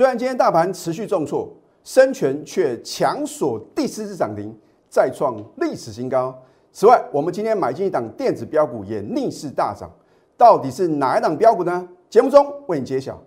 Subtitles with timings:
[0.00, 4.50] 虽然今天大盘持续重挫，深全却强锁第四次涨停，
[4.88, 6.34] 再创历史新高。
[6.72, 9.90] 此外，我们今天买进一档电子标股也逆势大涨，
[10.38, 11.86] 到底是哪一档标股呢？
[12.08, 13.22] 节目中为你揭晓。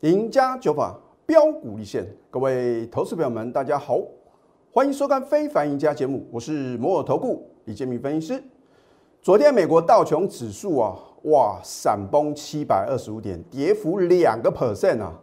[0.00, 4.00] 赢家九法标股立现，各位投资朋友们，大家好，
[4.70, 8.44] 欢迎收看《非凡赢家》节目，我是摩尔投顾李建明分析师。
[9.22, 15.18] 昨天美国道琼指数啊，哇，闪崩七百二十五点，跌幅两个 percent 啊，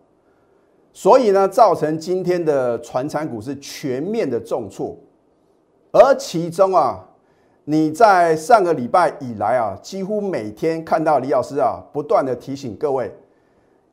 [0.92, 4.98] 所以呢，造成今天的传产股是全面的重挫，
[5.92, 7.08] 而其中啊，
[7.66, 13.16] 你在上个礼拜以来啊，几乎每天看到李老师啊，不断的提醒各位。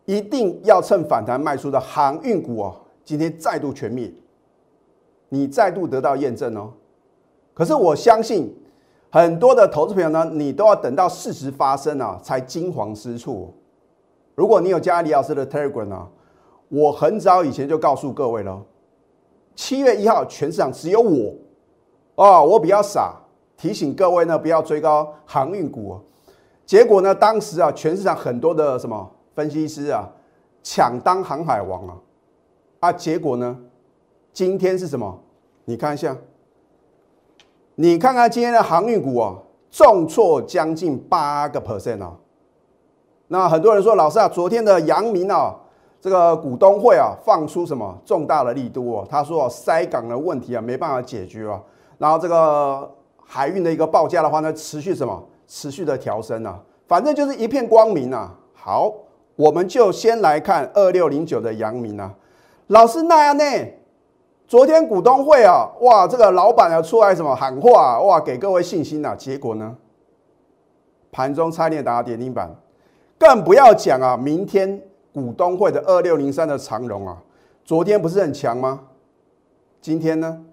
[0.06, 2.74] 一定要趁反弹卖出的航运股哦，
[3.04, 4.12] 今天再度全灭，
[5.32, 6.70] 你再度得到验证哦。
[7.54, 8.54] 可是我相信
[9.10, 13.50] 很多的投资朋友呢，你都要等到事实发生啊，才惊惶失措。
[14.34, 16.08] 如果你有加李老师的 Telegram 啊，
[16.68, 18.62] 我很早以前就告诉各位了，
[19.54, 21.34] 七月一号全市场只有我
[22.16, 23.14] 哦，我比较傻，
[23.56, 25.98] 提醒各位呢不要追高航运股。
[26.66, 29.10] 结果呢，当时啊，全市场很多的什么？
[29.34, 30.10] 分析师啊，
[30.62, 31.96] 抢当航海王啊，
[32.80, 33.58] 啊，结果呢？
[34.32, 35.20] 今天是什么？
[35.66, 36.16] 你看一下，
[37.74, 39.36] 你看看今天的航运股啊，
[39.70, 42.16] 重挫将近八个 percent 啊。
[43.28, 45.54] 那很多人说，老师啊，昨天的阳明啊，
[46.00, 49.06] 这个股东会啊，放出什么重大的力度哦？
[49.08, 51.60] 他说塞港的问题啊，没办法解决啊。
[51.98, 52.90] 然后这个
[53.24, 55.22] 海运的一个报价的话呢，持续什么？
[55.46, 56.58] 持续的调升啊，
[56.88, 58.34] 反正就是一片光明啊。
[58.54, 58.92] 好。
[59.34, 62.14] 我们就先来看二六零九的阳明啊，
[62.66, 63.44] 老师那样呢？
[64.52, 69.16] 昨天股东会啊，哇，这个老板要出来什么喊话，哇，给各位信心呐。
[69.16, 69.74] 结果呢，
[71.10, 72.54] 盘中差点打到跌停板，
[73.18, 74.78] 更不要讲啊，明天
[75.10, 77.16] 股东会的二六零三的长荣啊，
[77.64, 78.78] 昨天不是很强吗？
[79.80, 80.44] 今天呢，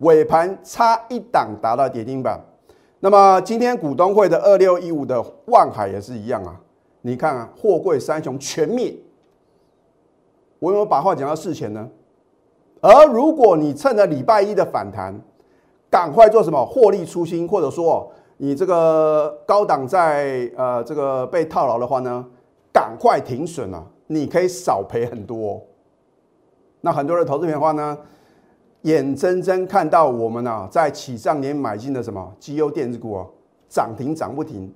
[0.00, 2.38] 尾盘差一档达到跌停板。
[3.00, 6.60] 那么今天股东会的二六一五的万海也是一样啊。
[7.00, 8.94] 你看啊，货柜三雄全灭。
[10.58, 11.88] 我有没有把话讲到事前呢？
[12.86, 15.18] 而如果你趁着礼拜一的反弹，
[15.88, 22.22] 赶快做什么获利出清，或者说你这个高档在呃这个被套牢的话呢，
[22.70, 25.58] 赶快停损啊，你可以少赔很多。
[26.82, 27.96] 那很多人投资的话呢，
[28.82, 33.26] 眼睁睁看到我们啊在起上年买进的什么绩优电子股啊，
[33.66, 34.70] 涨停涨不停。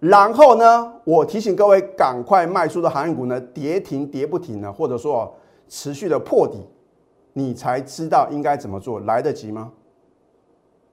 [0.00, 5.34] 然后呢，我提醒各位赶快卖出的航运股呢，跌停跌不停呢，或者说
[5.66, 6.58] 持续的破底，
[7.32, 9.72] 你才知道应该怎么做，来得及吗？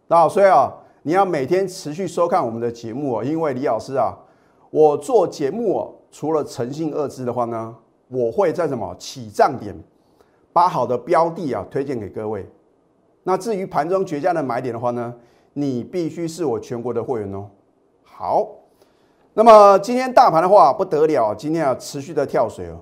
[0.08, 0.72] 那所以啊，
[1.04, 4.18] 你要每天持续收看我们的节目哦，因为李老师啊，
[4.70, 7.76] 我做节目哦，除了诚信二字的话呢，
[8.08, 9.76] 我会在什么起涨点，
[10.52, 12.50] 把好的标的啊推荐给各位。
[13.24, 15.14] 那至于盘中绝佳的买点的话呢，
[15.54, 17.50] 你必须是我全国的会员哦。
[18.04, 18.48] 好。
[19.36, 22.82] 那么今天大盘的话不得了，今天啊持续的跳水哦，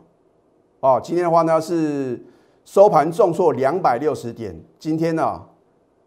[0.80, 2.20] 哦，今天的话呢是
[2.68, 5.42] 收盘重挫两百六十点，今天呢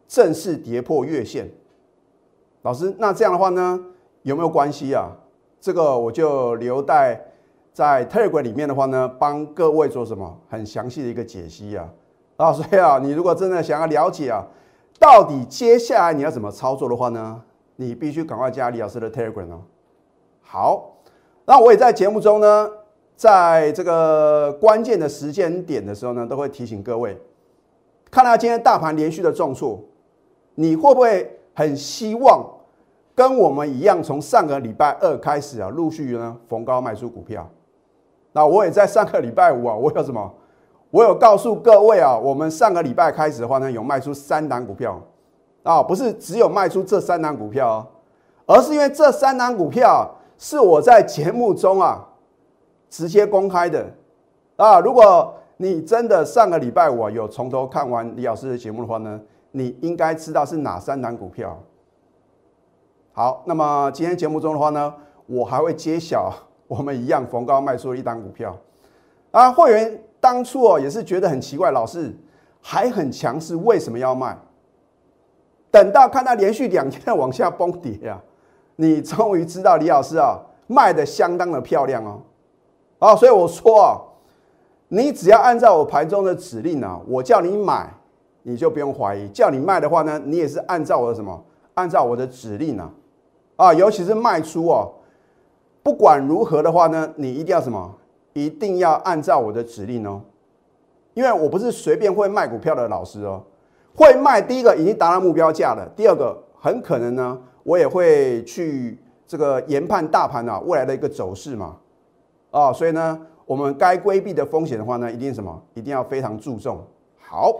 [0.06, 1.50] 正式跌破月线。
[2.60, 3.82] 老师，那这样的话呢
[4.24, 5.08] 有没有关系啊？
[5.58, 7.18] 这个我就留待
[7.72, 11.88] 在 Telegram 里面的话呢，帮各位做什么很详细的一个解析啊。
[12.36, 14.44] 啊，所以啊，你如果真的想要了解啊，
[14.98, 17.40] 到底接下来你要怎么操作的话呢，
[17.76, 19.62] 你必须赶快加李老师的 Telegram 哦。
[20.42, 20.96] 好，
[21.46, 22.70] 那我也在节目中呢，
[23.20, 27.14] 在这个关键的时间点的时候呢，都会提醒各位，
[28.10, 29.78] 看到今天大盘连续的重挫，
[30.54, 32.42] 你会不会很希望
[33.14, 37.46] 跟我们一样，从上个礼拜二开始啊，陆续呢逢高卖出股票？
[38.32, 40.32] 那我也在上个礼拜五啊，我有什么？
[40.90, 44.98] 我有告诉各位啊，我们上个礼拜开始的话呢，有卖出三档股票
[45.62, 47.86] 啊，不是只有卖出这三档股票，
[48.46, 50.10] 而是因为这三档股票。
[50.42, 52.02] 是我在节目中啊
[52.90, 53.88] 直接公开的
[54.56, 54.80] 啊！
[54.80, 59.18] 如果你真的上个礼拜五有从头看完李老师的节目的话呢，
[59.52, 61.58] 你应该知道是哪三档股票。
[63.12, 64.92] 好，那么今天节目中的话呢，
[65.26, 66.32] 我还会揭晓
[66.66, 68.56] 我们一样逢高卖出的一档股票
[69.30, 69.50] 啊。
[69.52, 72.14] 会员当初哦也是觉得很奇怪，老师
[72.60, 74.36] 还很强势，为什么要卖？
[75.70, 78.20] 等到看到连续两天的往下崩跌呀。
[78.76, 82.20] 你终于知道李老师啊卖的相当的漂亮哦，
[83.00, 83.98] 啊，所以我说啊，
[84.88, 87.92] 你只要按照我盘中的指令啊，我叫你买，
[88.42, 91.42] 你就不用怀疑，叫你卖的话呢，你也是按照我的什么，
[91.74, 92.92] 按照我的指令啊，
[93.56, 94.92] 啊，尤其是卖出哦，
[95.82, 97.94] 不管如何的话呢，你一定要什么，
[98.34, 100.20] 一定要按照我的指令哦，
[101.14, 103.42] 因为我不是随便会卖股票的老师哦，
[103.96, 111.76] 会卖第一个已经达到目标价了，第二个很可能呢，我也会去这个研判大盘啊未来的一个走势嘛，
[112.50, 116.84] 啊，所以呢，我们该规避的风险的话呢，一定什么，一定要非常注重。
[117.20, 117.54] 好。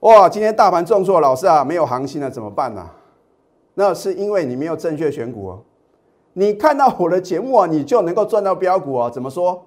[0.00, 2.84] 哇，今天大盘重挫，老师啊，没有行情了，怎么办呢？
[3.74, 5.62] 那是因为你没有正确选股哦。
[6.32, 9.08] 你看到我的节目啊，你就能够赚到标股哦。
[9.08, 9.62] 怎么说？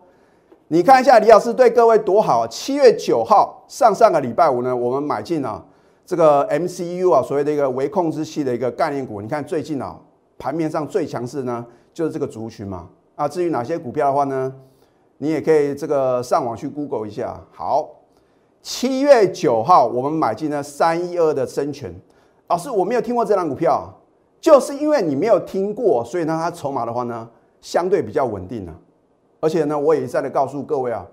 [0.67, 2.45] 你看一下李老师对各位多好。
[2.47, 5.63] 七月九号，上上个礼拜五呢，我们买进了
[6.05, 9.21] 这个 MCU 啊，所谓的一个微控制器的一个概念股。
[9.21, 9.97] 你看最近啊，
[10.37, 12.89] 盘面上最强势呢，就是这个族群嘛。
[13.15, 14.53] 啊，至于哪些股票的话呢，
[15.17, 17.39] 你也可以这个上网去 Google 一下。
[17.51, 17.89] 好。
[18.67, 21.93] 七月九号，我们买进了三一二的深全。
[22.47, 23.93] 老师，我没有听过这张股票，
[24.41, 27.29] 就是因为你没有听过，所以呢，它筹码的话呢，
[27.61, 28.75] 相对比较稳定了。
[29.39, 31.05] 而且呢，我也在的告诉各位啊，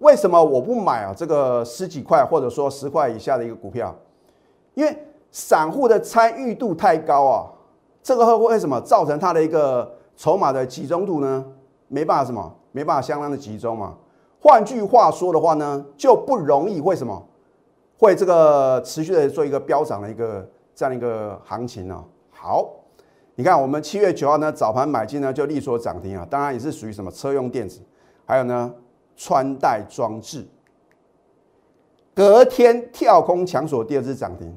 [0.00, 3.96] 为什么我不买啊这个十几块或者说十块以下的一个股票？
[4.74, 4.94] 因为
[5.32, 7.48] 散户的参与度太高啊，
[8.02, 11.46] 这个会为什么造成它的一个筹码的集中度呢？
[11.86, 13.96] 没办法什么，没办法相当的集中嘛。
[14.40, 17.24] 换句话说的话呢，就不容易会什么，
[17.96, 22.04] 会这个持续的做一个飙涨的一个这样一个行情呢？
[22.32, 22.68] 好，
[23.36, 27.80] 你看我们七月九号呢早盘买进呢就力所涨停啊，当然也是属于什么车用电子，
[28.26, 28.74] 还有呢
[29.16, 30.44] 穿戴装置，
[32.12, 34.52] 隔天跳空抢锁第二次涨停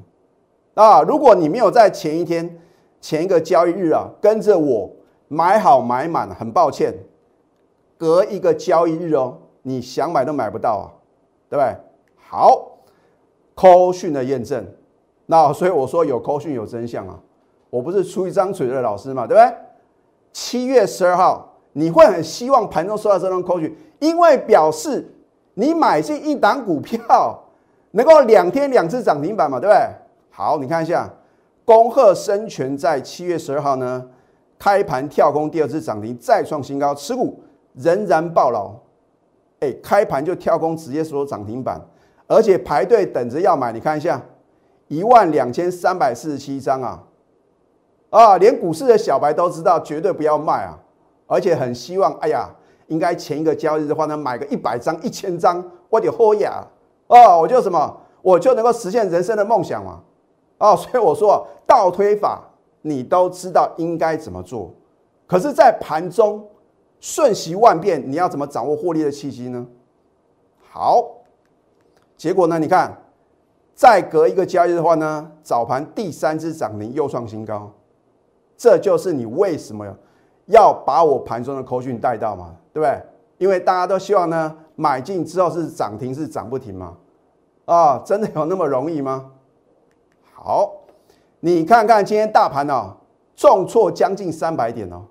[0.74, 1.02] 啊！
[1.02, 2.58] 如果你没有在前一天
[3.00, 4.90] 前一个交易日啊跟着我
[5.32, 6.92] 买好买满，很抱歉，
[7.96, 9.38] 隔一个交易日哦。
[9.62, 10.84] 你想买都买不到啊，
[11.48, 11.74] 对不对？
[12.18, 12.72] 好，
[13.54, 14.62] 扣讯的验证，
[15.24, 17.18] 那所以我说有扣讯有真相啊，
[17.70, 19.56] 我不是出一张嘴的老师嘛，对不对？
[20.34, 25.10] 七月十二号，你会很希望盘中收到这张扣讯，因为表示
[25.54, 27.42] 你买进一档股票
[27.92, 29.88] 能够两天两次涨停板嘛，对不对？
[30.30, 31.08] 好，你看一下，
[31.64, 34.04] 恭贺生全在七月十二号呢
[34.62, 37.42] 开盘跳空第二次涨停，再创新高，持股
[37.74, 38.70] 仍然爆牢。
[39.58, 41.80] 哎，开盘就跳空，直接说涨停板，
[42.28, 43.72] 而且排队等着要买。
[43.72, 44.22] 你看一下，
[44.86, 47.02] 一万两千三百四十七张啊！
[48.10, 50.78] 啊，连股市的小白都知道，绝对不要卖啊！
[51.26, 52.48] 而且很希望，哎呀，
[52.86, 55.60] 应该前一个交易日的话呢，买个一百张、一千张，
[55.90, 56.64] 我就豁呀！
[57.08, 59.98] 哦，我就什么，我就能够实现人生的梦想嘛！
[60.58, 62.40] 哦，所以我说倒推法，
[62.82, 64.74] 你都知道应该怎么做，
[65.26, 66.46] 可是，在盘中。
[67.04, 69.66] 瞬息万变，你要怎么掌握获利的契机呢？
[70.70, 71.04] 好，
[72.16, 72.60] 结果呢？
[72.60, 72.96] 你看，
[73.74, 77.72] 再隔一个交易日的话呢，早盘第三只涨停又创新高，
[78.56, 79.84] 这就是你为什么
[80.46, 82.54] 要把我盘中的口讯带到嘛？
[82.72, 83.02] 对不对？
[83.38, 86.96] 因为大家都希望呢，买进之后是涨停是涨不停嘛？
[87.64, 89.32] 啊，真的有那么容易吗？
[90.32, 90.81] 好，
[91.44, 92.94] 你看看今天大盘哦，
[93.34, 95.02] 重挫将近三百点哦。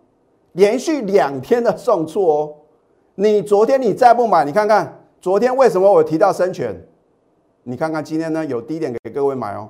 [0.54, 2.54] 连续两天的重挫哦，
[3.16, 6.74] 你昨天你再不买，你看看昨天为什么我提到深全？
[7.64, 9.68] 你看看今天呢有低点给各位买哦。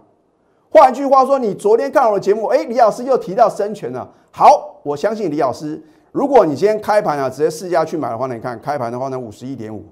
[0.69, 4.07] 换句话说，你昨天看我的节目，哎，李老师又提到深全了。
[4.29, 9.83] 好，我相信李老师，如果你今天开盘啊，直接试价去买的话呢，你看开盘的话呢，五十一点五，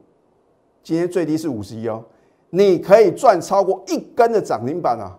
[0.83, 2.03] 今天最低是五十一哦，
[2.51, 5.17] 你可以赚超过一根的涨停板啊！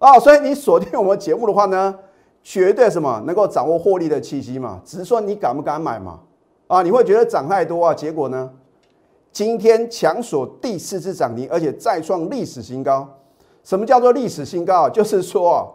[0.00, 1.94] 啊，所以你锁定我们节目的话呢？
[2.42, 4.80] 绝对什么能够掌握获利的契机嘛？
[4.82, 6.20] 只是说你敢不敢买嘛？
[6.68, 7.92] 啊，你会觉得涨太多啊？
[7.92, 8.50] 结果呢？
[9.30, 13.06] 今天强锁第四次涨停，而且再创历史新高。
[13.62, 14.88] 什么叫做历史新高啊？
[14.88, 15.70] 就是说，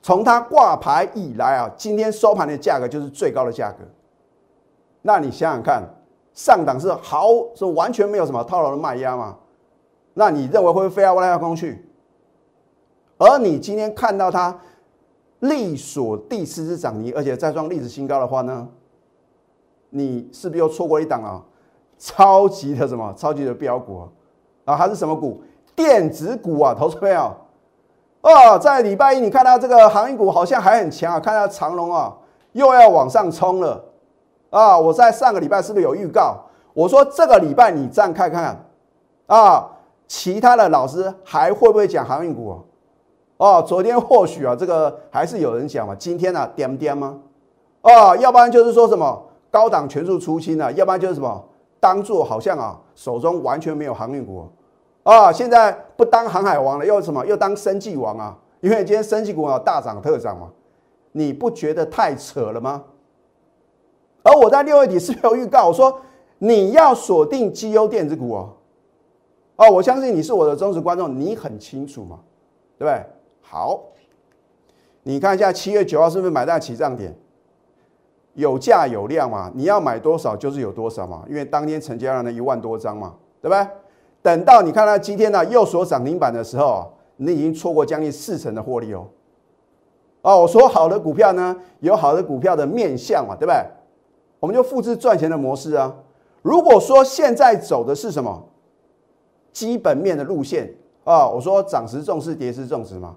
[0.00, 3.84] 从它挂牌以来啊，今天收盘的价格就是最高的价格。
[5.02, 5.82] 那你想想看，
[6.32, 9.36] 上档是毫是完全没有什么套牢的卖压嘛？
[10.14, 11.85] 那你认为会不会飞到外太空去？
[13.18, 14.58] 而你今天看到它。
[15.40, 18.66] 力所第四次涨停，而且再创历史新高的话呢，
[19.90, 21.42] 你是不是又错过一档啊？
[21.98, 23.12] 超级的什么？
[23.14, 24.08] 超级的标股啊！
[24.64, 25.42] 啊，还是什么股？
[25.76, 26.74] 电子股啊！
[26.74, 27.36] 投资没有？
[28.22, 32.16] 哦，在礼拜一你看到这个航运股好像还很强啊，看到长龙啊
[32.52, 33.84] 又要往上冲了
[34.48, 34.76] 啊！
[34.78, 36.38] 我在上个礼拜是不是有预告？
[36.72, 38.64] 我说这个礼拜你这样看看
[39.26, 39.70] 啊，
[40.08, 42.56] 其他的老师还会不会讲航运股啊？
[43.38, 47.18] 哦，昨天或许啊，这个还是有人讲嘛，今天呢，点点吗？
[47.82, 51.44] 哦，要不然就是说什么高档全数出清了，要不然就是什么
[51.78, 54.48] 当做好像啊手中完全没有航运股，
[55.02, 57.24] 啊，现在不当航海王了，又什么？
[57.26, 58.36] 又当生计王啊？
[58.60, 60.48] 因为今天生计股啊大涨特涨嘛，
[61.12, 62.82] 你不觉得太扯了吗？
[64.22, 66.00] 而我在六月底是有预告，我说
[66.38, 68.50] 你要锁定绩优电子股哦。
[69.56, 72.18] 哦，我相信你是我的忠实观众，你很清楚嘛，
[72.78, 73.04] 对不对？
[73.48, 73.80] 好，
[75.04, 77.14] 你看一下七月九号是不是买在起涨点？
[78.34, 83.66] 有价有量嘛，你要买多少就是有多少嘛，因为当天成交量呢一万多张嘛，对不对？
[84.20, 89.06] 等到你看到今天呢又锁涨停板的时候，你已经错过将近四成的获利哦。
[90.22, 93.54] 哦，我说好的股票呢，有好的股票的面相嘛，对不对？
[94.40, 95.94] 我们就复制赚钱的模式啊。
[96.42, 98.48] 如果说现在走的是什么？
[99.52, 100.74] 基本面的路线
[101.04, 103.16] 啊，我说涨时重视，跌时重视嘛。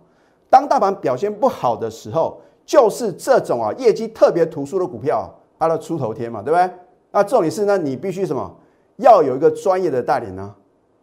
[0.50, 6.70] 当大盘表现不好的时候，就是这种啊业绩特别突出的股票，它的出头天嘛，对不对？
[7.12, 8.56] 那重点是呢，你必须什么？
[8.98, 10.53] 要有一个专业的带领呢。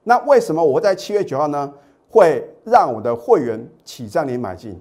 [0.05, 1.73] 那为什么我在七月九号呢
[2.09, 4.81] 会让我的会员起涨点买进？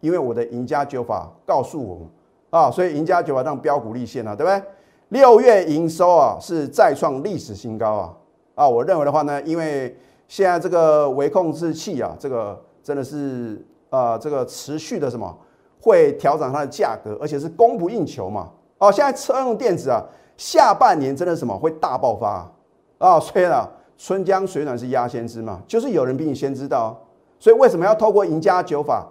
[0.00, 2.08] 因为我的赢家九法告诉我们
[2.50, 4.62] 啊，所以赢家九法让标股立现了，对不对？
[5.08, 8.14] 六月营收啊是再创历史新高啊。
[8.54, 9.96] 啊，我认为的话呢，因为
[10.28, 15.36] 现在这个微控制器啊，这个真的是啊，这个持续的什么
[15.80, 18.50] 会调整它的价格，而且是供不应求嘛。
[18.78, 20.02] 哦，现在车用电子啊，
[20.36, 22.52] 下半年真的什么会大爆发啊？
[22.98, 26.98] 哦所以呢，春江水暖是鸭先知嘛，就是有人比你先知道。
[27.38, 29.06] 所以为什么要透过赢家九法，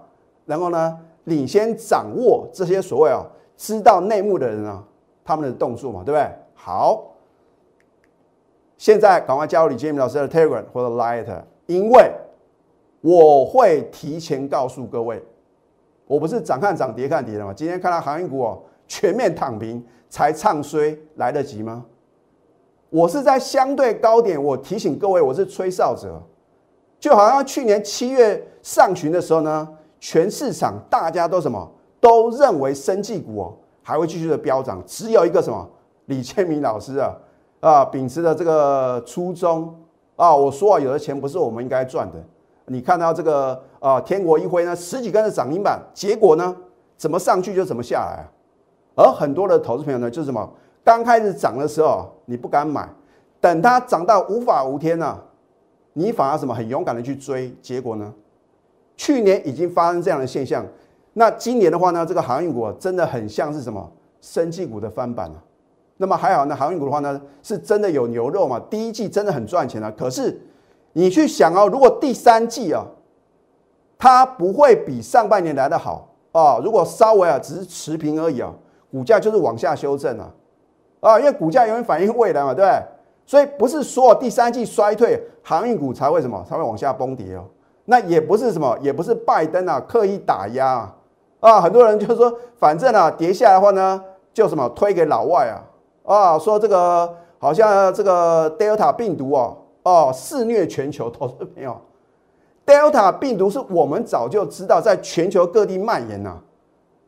[0.45, 4.83] 然后呢，领先掌握这些所谓啊知道内幕的人啊，
[5.23, 6.29] 他们的动作嘛，对不对？
[6.53, 7.03] 好。
[8.77, 11.25] 现在赶快加入李建明老师的 Telegram 或者 Light，
[11.65, 12.11] 因为
[13.01, 15.23] 我会提前告诉各位，
[16.05, 17.53] 我不是涨看涨跌看跌的嘛。
[17.53, 21.85] 今天看到航运股哦全面躺平才唱衰，来得及吗？
[22.89, 26.21] 我是在相对高点，我提醒各位，我是吹哨者，
[26.99, 29.67] 就好像去年七月上旬的时候呢，
[29.99, 35.69] 全市场大家都什么都认为生技股哦还会继续的飙涨，只有一个什么
[36.05, 37.15] 李千明老师啊。
[37.59, 39.75] 啊，秉持的这个初衷
[40.15, 42.23] 啊，我说啊，有的钱不是我们应该赚的。
[42.69, 46.55] 你看到这个啊，天国一辉呢，十几根的涨停板，结果呢，
[46.97, 48.25] 怎么上去就怎么下来啊？
[48.95, 50.49] 而很多的投资朋友呢，就是什么，
[50.83, 52.89] 刚开始涨的时候你不敢买，
[53.39, 55.23] 等它涨到无法无天了，
[55.93, 58.13] 你反而什么很勇敢的去追，结果呢，
[58.97, 60.65] 去年已经发生这样的现象，
[61.13, 65.43] 那今年的话呢，这个航运股真的很像是什么，生技股的翻版了。
[65.99, 68.59] 那么还好呢，航运股的话呢，是真的有牛肉嘛？
[68.69, 69.91] 第一季真的很赚钱啊。
[69.97, 70.39] 可是
[70.97, 72.83] 你去想哦，如果第三季啊，
[73.99, 78.51] 它不会比上半年来的好啊，如果稍微啊只是持平而已啊，
[78.89, 80.27] 股价就是往下修正啊，
[81.01, 82.83] 啊，因为股价永远反映未来嘛，对不对？
[83.27, 87.45] 所以不是说第三季衰退，航运股才会什么才会往下崩跌哦。
[87.85, 90.91] 那也不是什么，也不是拜登啊刻意打压
[91.39, 95.61] 啊，很多人就是说，反正啊跌下来的话呢，就什么推给老外啊。
[96.11, 101.79] 啊，说这个好像这个 Delta 病毒哦，哦肆虐全球，投资朋友
[102.65, 106.37] ，Delta 病毒是我们早就知道在全球各地蔓延呐。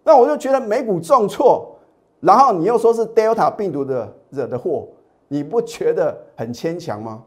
[0.06, 1.76] 那我就觉得美股重挫，
[2.22, 4.88] 然后你又说是 Delta 病毒的惹的祸，
[5.28, 7.22] 你不觉得很牵强吗？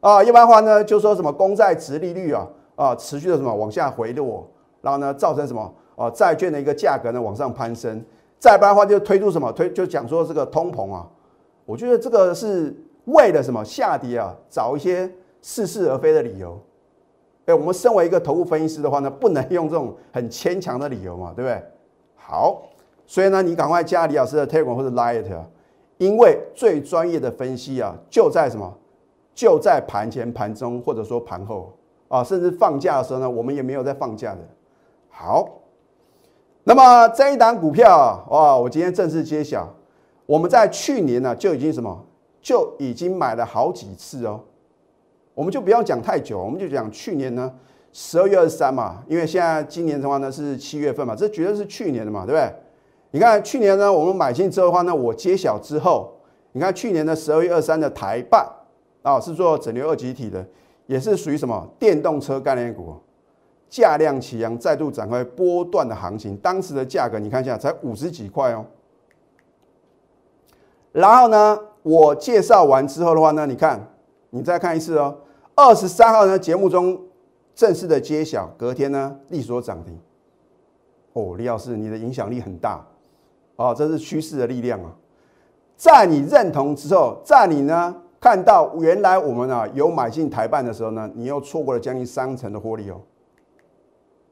[0.00, 4.44] 啊，一般话呢，就说什么公债值利率啊啊持续的什么往下回落，
[4.82, 8.04] 然后呢造成什么啊债券的一个价格呢往上攀升。
[8.40, 11.06] 再不然的话，就推出什么推，就讲说这个通膨啊，
[11.64, 15.10] 我觉得这个是为了什么下跌啊，找一些
[15.42, 16.56] 似是而非的理由。
[17.46, 21.62] 哎，我们身为一个投顾分析师的话呢，不能用这种很牵强的理由嘛，对不对？
[22.14, 22.62] 好，
[23.06, 25.44] 所以呢，你赶快加李老师的 Telegram 或者 Light 啊，
[25.98, 28.72] 因为最专业的分析啊，就在什么，
[29.34, 31.72] 就在盘前、盘中或者说盘后
[32.08, 34.40] 啊，甚至放假的时候呢，我们也没有在放假的。
[35.08, 35.48] 好。
[36.68, 39.72] 那么这一档股票哇，我今天正式揭晓，
[40.26, 42.04] 我们在去年呢就已经什么
[42.46, 44.40] 就已经买了好几次哦。
[45.34, 47.52] 我们就不要讲太久，我们就讲去年呢
[47.92, 52.54] 十二月二十三嘛，因为现在今年的话呢是七月份嘛，这绝对是去年的嘛，对不对？
[53.10, 56.12] 你看去年呢我们买进之后的话呢，我揭晓之后，
[56.52, 58.48] 你看去年的十二月二三的台办
[59.02, 60.46] 啊是做整流二极体的，
[60.86, 62.94] 也是属于什么电动车概念股。
[63.68, 66.36] 价量齐扬，再度展开波段的行情。
[66.36, 68.64] 当时的价格，你看一下，才五十几块哦。
[70.92, 73.80] 然后呢，我介绍完之后的话呢，你看，
[74.30, 75.16] 你再看一次哦。
[75.54, 77.00] 二十三号呢，节目中
[77.54, 79.96] 正式的揭晓，隔天呢，利索涨停。
[81.12, 82.84] 哦，李老师，你的影响力很大
[83.54, 84.90] 哦，这是趋势的力量啊。
[85.76, 93.00] 在你认同之后，在你呢看到原来我们啊有买进台办的时候呢，你又错过了将近三成的获利哦。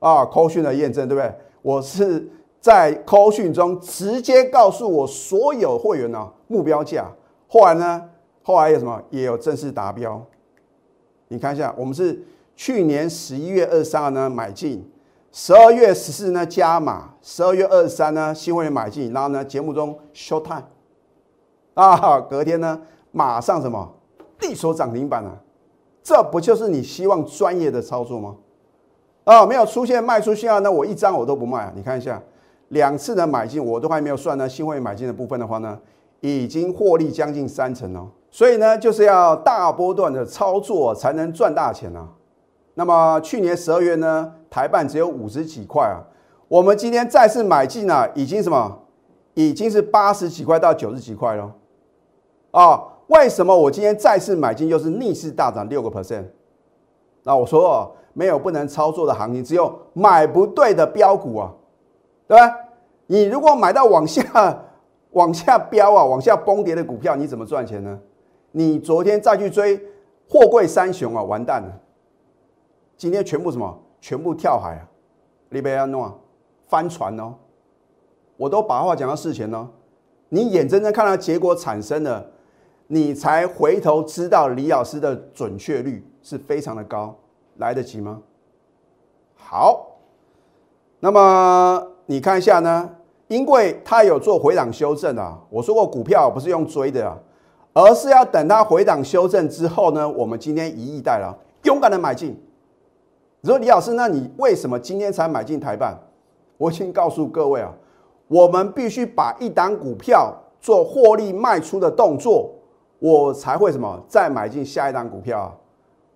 [0.00, 1.32] 啊，扣讯的验证对不对？
[1.62, 7.08] 我是在扣讯中直接告诉我所有会员呢目标价，
[7.54, 8.02] 后来呢，
[8.42, 10.20] 后来有什么也有正式达标。
[11.28, 12.20] 你看一下，我们是
[12.56, 14.84] 去年十一月二十三呢买进，
[15.30, 20.64] 十二月十四呢加码，十二月二十三呢新会员买进，然后呢节目中 show time，
[21.74, 22.82] 啊，隔天呢
[23.12, 23.88] 马上什么
[24.36, 25.38] 地所涨停板啊，
[26.02, 28.34] 这不就是你希望专业的操作吗？
[29.22, 31.72] 啊，没有出现卖出信号，那我一张我都不卖啊！
[31.76, 32.20] 你看一下，
[32.70, 34.48] 两次的买进我都还没有算呢。
[34.48, 35.78] 新会买进的部分的话呢，
[36.24, 38.08] 已经获利将近三成哦。
[38.30, 42.08] 所以呢，就是要大波段的操作才能赚大钱啊。
[42.74, 46.02] 那么去年十二月呢，台办只有五十几块啊，
[46.48, 48.80] 我们今天再次买进啊，已经什么？
[49.34, 51.52] 已经是八十几块到九十几块了。
[52.52, 56.24] 啊，为什么我今天再次买进又是逆势大涨六个 percent？
[57.22, 57.94] 那我说。
[58.16, 61.52] 没有不能操作的行情，只有买不对的标股啊，
[62.28, 62.54] 对吧？
[63.08, 64.22] 你如果买到往下、
[65.14, 67.98] 往下飙啊、往下崩跌的股票，你怎么赚钱呢？
[68.52, 69.76] 你昨天再去追
[70.28, 71.80] 货柜三雄啊，完蛋了！
[72.96, 73.82] 今天全部什么？
[74.00, 74.86] 全部跳海啊！
[75.48, 76.20] 利贝安诺
[76.68, 77.34] 翻船哦！
[78.36, 79.68] 我都把话讲到事前哦，
[80.28, 82.24] 你眼睁睁看到结果产生了，
[82.86, 87.16] 你才回头知道李老师的准确率是非常的高。
[87.56, 88.20] 来得及吗？
[89.36, 89.98] 好，
[90.98, 92.90] 那么你看一下呢？
[93.28, 95.38] 因为它有做回档修正啊。
[95.50, 97.18] 我说过，股票不是用追的啊，
[97.72, 102.38] 而是要等它回档修正之后呢，我们今天一亿带了，勇敢的买进。
[103.40, 105.98] 你说李老师，那你为什么今天才买进台办？
[106.56, 107.72] 我已经告诉各位啊，
[108.28, 112.50] 我们必须把一档股票做获利卖出的动作，
[113.00, 115.52] 我才会什么再买进下一档股票啊。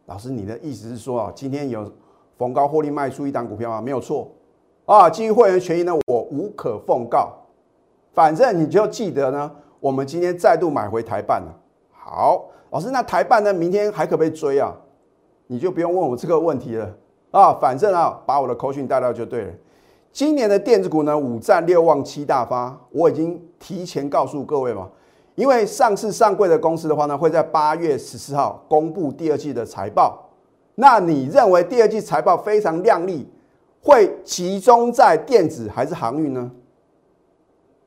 [0.07, 1.93] 老师，你的意思是说啊，今天有
[2.39, 3.83] 逢高获利卖出一档股票吗？
[3.83, 4.29] 没有错
[4.89, 7.31] 啊，基于会员权益呢，我无可奉告。
[8.15, 11.55] 反正你就记得呢，我们今天再度买回台办了。
[11.93, 14.75] 好，老师，那台办呢，明天还可不可以追啊？
[15.47, 16.91] 你就不用问我这个问题了
[17.33, 19.53] 啊，反正啊，把我的口讯带到就对了。
[20.11, 24.89] 今年的电子股呢，五战六旺七大发，我已经提前告诉各位嘛。
[25.35, 30.19] 因为上市上柜的公司的话呢，会在八月十四号公布第二季的财报。
[30.77, 33.29] 那你认为第二季财报非常亮丽，
[33.83, 36.51] 会集中在电子还是航运呢？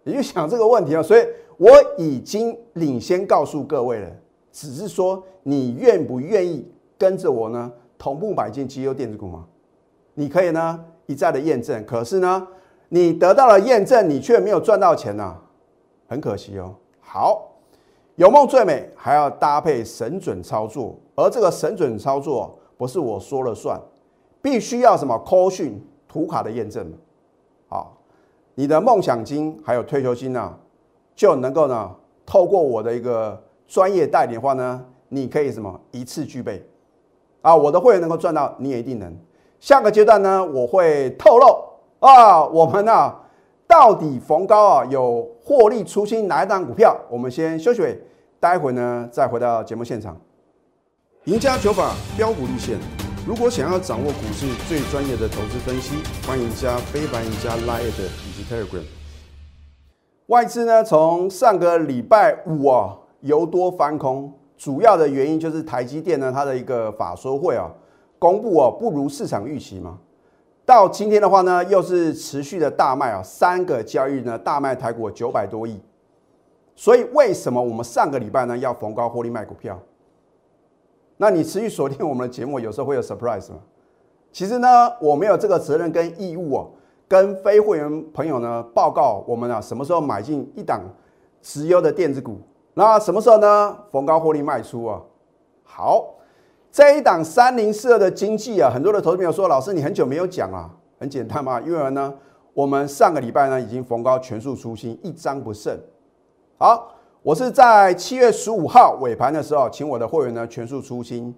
[0.03, 1.03] 你就想这个问题啊。
[1.03, 1.25] 所以
[1.57, 4.09] 我已经领先告诉各位了，
[4.51, 9.45] 只是说你愿不愿意跟着我呢，同步买进绩优电子股吗？
[10.13, 12.47] 你可以呢一再的验证，可是呢，
[12.89, 15.37] 你得到了验证，你却没有赚到钱呐，
[16.07, 16.75] 很可惜哦。
[16.99, 17.51] 好，
[18.15, 20.95] 有梦最美，还要搭配神准操作。
[21.15, 23.79] 而这个神准操作不是我说了算，
[24.41, 26.91] 必须要什么 call 讯图卡的验证。
[27.67, 27.97] 好，
[28.55, 30.53] 你的梦想金还有退休金呢，
[31.15, 36.65] 就能够呢透过我的一个专业代理的话呢，你可以什么一次具备
[37.41, 39.15] 啊，我的会员能够赚到，你也一定能。
[39.59, 41.45] 下个阶段呢，我会透露
[41.99, 43.15] 啊，我们呢。
[43.67, 46.93] 到底逢高啊有获利出清哪一档股票？
[47.09, 47.81] 我们先休息，
[48.37, 50.19] 待会呢再回到节目现场。
[51.23, 52.77] 赢家九法标股立线，
[53.27, 55.93] 如果想要掌握股市最专业的投资分析，
[56.25, 58.83] 欢迎加非凡、加 Line 以及 Telegram。
[60.25, 67.69] 外资呢从上个礼拜五啊由多翻空，主要的原因就是台积电呢它的一个法说会啊
[68.17, 69.99] 公布啊不如市场预期嘛。
[70.65, 75.79] 到今天的话呢，又是持续的大卖啊，三个交易日呢大卖台股九百多亿。
[76.75, 79.79] 所以为什么我们上个礼拜呢要逢高获利卖股票？
[81.21, 83.59] 那你持续锁定我们的节目，有时候会有 surprise 吗？
[84.31, 86.71] 其实呢，我没有这个责任跟义务哦，
[87.07, 90.81] 跟非会员朋友呢报告我们啊什么时候买进一档
[91.43, 92.39] 持优的电子股，
[92.73, 94.99] 那什么时候呢逢高获利卖出啊？
[95.63, 96.15] 好。
[96.71, 102.13] 这一档三零四二的经济啊，很多的投资朋友说：“老师，你很久没有讲啊，很简单嘛，因为呢，
[102.53, 105.77] 我们上个礼拜呢已经逢高全数出清，一张不剩。
[106.57, 111.31] 好，我是在七月十五号尾盘的时候，请我的会员呢全数出清。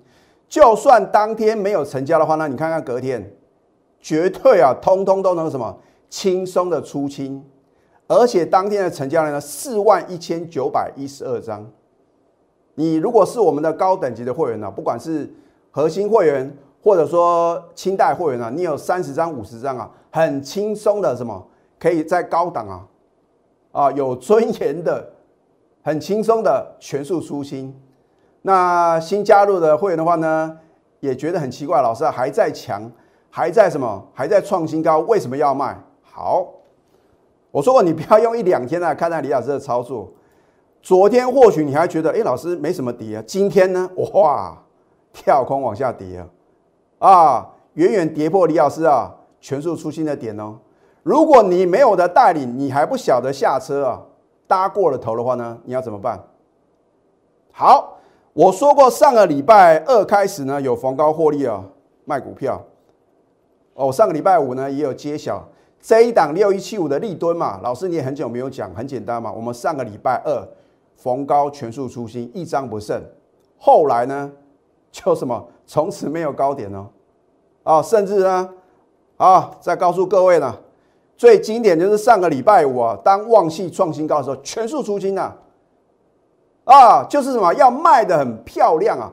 [0.48, 3.30] 就算当天没有成交的话呢，你看看隔天，
[4.00, 5.78] 绝对啊，通通都能什么
[6.10, 7.44] 轻松的出清，
[8.08, 11.70] 而且当天的成交量呢四万一千九百一十二张。”
[12.76, 15.30] 你如果是我们的高等级的会员呢，不管是
[15.70, 16.50] 核心会员
[16.82, 21.46] 或者说清代会员呢，你有三十张、五十张啊，很轻松的什么，
[21.78, 22.88] 可以在高档啊，
[23.74, 25.13] 啊有尊严的，
[25.84, 27.76] 很轻松的全数出清。
[28.42, 30.58] 那新加入的会员的话呢，
[31.00, 32.90] 也觉得很奇怪，老师啊还在强，
[33.30, 34.04] 还在什么？
[34.14, 35.78] 还在创新高，为什么要卖？
[36.02, 36.48] 好，
[37.52, 40.12] 我说过你不要用一两天来看待李老师的操作。
[40.82, 43.24] 昨天或许你还觉得，哎，老师没什么跌啊。
[43.26, 44.58] 今天呢，哇，
[45.14, 46.18] 跳空往下跌
[47.00, 50.58] 啊，啊，远远跌破李老师啊全数出新的点哦。
[51.02, 54.02] 如果你没有的带领，你还不晓得下车啊，
[54.54, 56.24] 搭过了头的话呢，你要怎么办？
[57.52, 57.98] 好，
[58.34, 61.64] 我说过上个礼拜二开始呢，有逢高获利啊，
[62.06, 62.62] 卖股票。
[63.74, 65.44] 哦，上个礼拜五呢也有揭晓
[65.82, 70.48] 这一档六一七五的立吨嘛，老师你也很久没有讲，很简单嘛，我们上个礼拜二。
[70.96, 73.02] 逢高全数出新，一张不剩。
[73.58, 74.32] 后来呢，
[74.92, 76.88] 就什么，从此没有高点哦，
[77.64, 78.50] 啊，甚至呢，
[79.18, 80.56] 啊，再告诉各位呢，
[81.16, 85.36] 最经典就是上个礼拜五啊，当旺系创新高的时候，全数出清啊，
[86.66, 89.12] 啊，就是什么，要卖的很漂亮啊，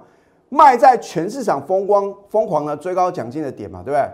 [0.49, 4.09] 卖在全市场风光疯狂的追高奖金的点嘛，对不对？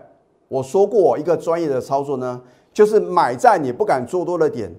[0.49, 2.41] 我说过一个专业的操作呢，
[2.73, 4.75] 就是买在你不敢做多的点。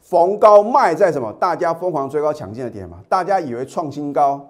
[0.00, 1.32] 逢高卖在什么？
[1.40, 2.98] 大家疯狂追高抢进的点嘛？
[3.08, 4.46] 大家以为创新高，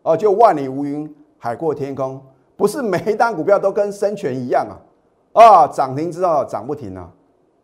[0.00, 2.18] 哦，就万里无云，海阔天空，
[2.56, 4.74] 不是每一单股票都跟生全一样啊！
[5.42, 7.10] 啊，涨停之后涨不停啊，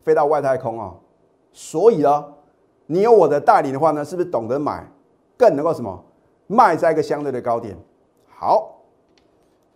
[0.04, 0.94] 飞到外太空啊！
[1.52, 2.24] 所以呢，
[2.86, 4.86] 你有我的带领的话呢，是不是懂得买，
[5.36, 6.04] 更能够什么
[6.46, 7.76] 卖在一个相对的高点？
[8.28, 8.80] 好，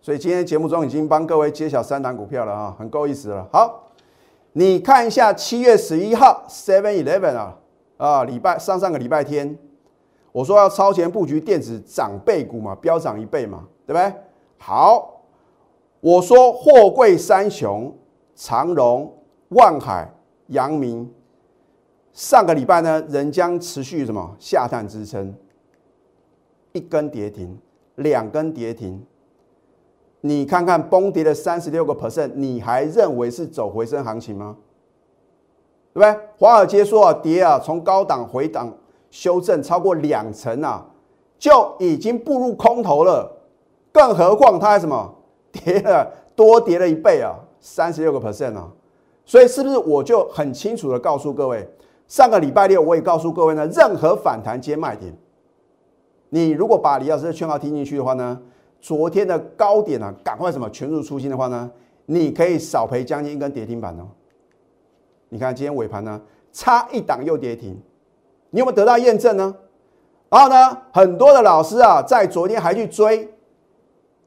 [0.01, 3.47] 所以今天节目中已经帮各位揭晓三档股票了啊，很够意思了。
[3.51, 3.83] 好。
[4.53, 7.55] 你看一下七月十一号 Seven Eleven 啊
[7.97, 9.55] 啊，礼拜上上个礼拜天，
[10.31, 14.11] 我说要超前布局电子涨倍股嘛，飙涨一倍嘛，对不对？
[14.57, 15.21] 好，
[15.99, 17.95] 我说货柜三雄
[18.33, 19.13] 长荣、
[19.49, 20.11] 万海、
[20.47, 21.11] 阳明，
[22.13, 25.35] 上个礼拜呢仍将持续什么下探支撑，
[26.73, 27.57] 一根跌停，
[27.95, 29.05] 两根跌停。
[30.21, 34.57] 你看看崩跌了三十六个 percent，你还认为是走回升行情吗？
[35.93, 36.27] 对不对？
[36.37, 38.75] 华尔街说啊，跌啊，从高档回档
[39.11, 40.85] 修正超过两成啊，
[41.37, 43.31] 就已经步入空头了。
[43.91, 45.15] 更何况它还什么
[45.51, 48.71] 跌了多跌了一倍啊，三十六个 percent 啊。
[49.27, 51.69] 所以是不是我就很清楚的告诉各位，
[52.07, 55.15] 上个礼拜六我也告诉各位呢，任何反弹接卖点。
[56.29, 58.41] 你如果把李老师的劝告听进去的话呢？
[58.79, 61.69] 昨天的高点呢，赶快什么全数出清的话呢，
[62.05, 64.07] 你可以少赔将近一根跌停板哦。
[65.29, 66.21] 你看今天尾盘呢，
[66.53, 67.77] 差一档又跌停，
[68.51, 69.53] 你有没有得到验证呢？
[70.29, 73.27] 然后呢，很多的老师啊，在昨天还去追，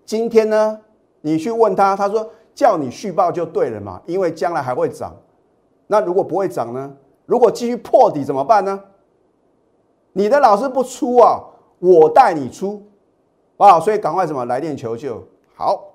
[0.05, 0.81] 今天呢，
[1.21, 5.15] 你去问他，他说叫你续报就对了嘛，因为将来还会涨。
[5.87, 6.93] 那如果不会涨呢？
[7.27, 8.83] 如果继续破底怎么办呢？
[10.13, 11.41] 你的老师不出啊，
[11.79, 12.83] 我带你出。
[13.57, 15.23] 啊，所以赶快什么来电求救。
[15.55, 15.93] 好，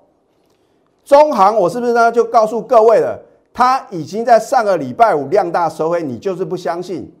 [1.04, 2.12] 中行我是不是呢？
[2.12, 3.20] 就告诉各位了，
[3.52, 7.12] 它已经在上个礼拜五量大收黑，你就是不相信，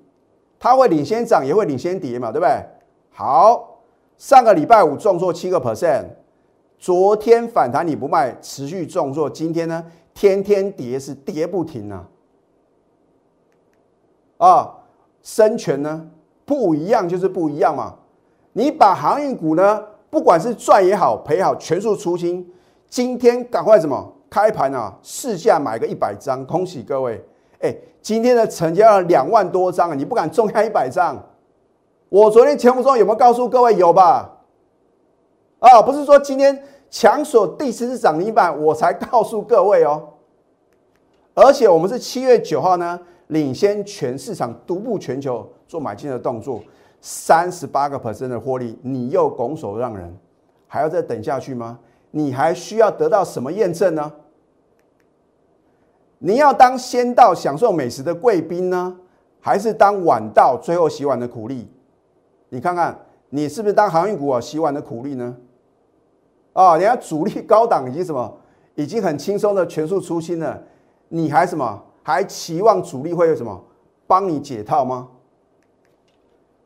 [0.58, 2.64] 它会领先涨也会领先跌嘛，对不对？
[3.12, 3.80] 好，
[4.16, 6.04] 上个礼拜五重挫七个 percent，
[6.78, 9.84] 昨天反弹你不卖，持续重挫，今天呢
[10.14, 12.06] 天天跌是跌不停啊。
[14.38, 14.74] 啊，
[15.22, 16.06] 生权呢
[16.44, 17.94] 不一样就是不一样嘛，
[18.52, 19.82] 你把航运股呢？
[20.08, 22.46] 不管是赚也好，赔好，全数出清。
[22.88, 24.96] 今天赶快什么开盘啊？
[25.02, 27.22] 试下买个一百张，恭喜各位！
[27.60, 31.16] 哎，今天的成交量两万多张啊，你不敢重压一百张？
[32.08, 34.35] 我昨天节目中有没有告诉各位有吧？
[35.58, 40.08] 啊，不是说今天强索第四次涨停板我才告诉各位哦。
[41.34, 46.62] 而且我们是七月九号呢，领先全市场，独步全球做买进的动作。
[47.00, 50.12] 三十八个 percent 的获利，你又拱手让人，
[50.66, 51.78] 还要再等下去吗？
[52.10, 54.12] 你还需要得到什么验证呢？
[56.18, 58.96] 你要当先到享受美食的贵宾呢，
[59.38, 61.70] 还是当晚到最后洗碗的苦力？
[62.48, 63.05] 你看看，
[63.36, 65.36] 你是不是当航运股啊洗碗的苦力呢？
[66.54, 68.34] 啊，人家主力高档已经什么，
[68.76, 70.62] 已经很轻松的全数出清了，
[71.10, 71.82] 你还什么？
[72.02, 73.62] 还期望主力会有什么
[74.06, 75.08] 帮你解套吗？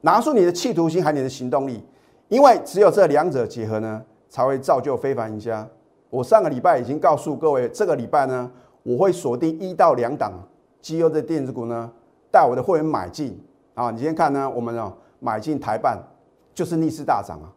[0.02, 1.84] 拿出你的企图心，还有你的行动力，
[2.28, 5.68] 因为只有这两者结合呢，才会造就非凡赢家。
[6.08, 8.48] 我上个礼拜已经告诉各位，这个礼拜呢，
[8.84, 10.32] 我会锁定一到两档
[10.80, 11.90] 绩优的电子股呢，
[12.30, 13.90] 带我的会员买进啊。
[13.90, 15.98] 你今天看呢，我们啊买进台办
[16.54, 17.48] 就是逆势大涨啊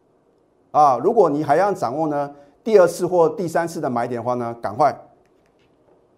[0.70, 0.98] 啊！
[1.02, 4.96] 如果你还要掌握呢第二次或第三次的买点的话呢，赶快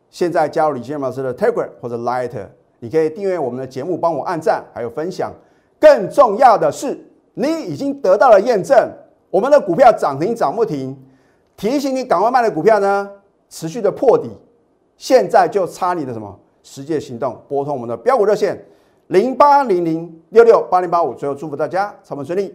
[0.08, 2.30] 现在加入李建老师的 Telegram 或者 Light，
[2.78, 5.32] 你可以订阅我们的节目，帮我按赞还有分享。
[5.78, 6.98] 更重要的是，
[7.34, 8.90] 你已经得到了验证。
[9.28, 10.96] 我们的股票涨停涨不停，
[11.56, 13.10] 提醒你赶快卖的股票呢，
[13.50, 14.30] 持续的破底，
[14.96, 18.64] 现在就差你的什么实际行动，拨通我们的标股热线
[19.08, 22.54] 零八零零六六八零八五，最后祝福大家操盘顺利。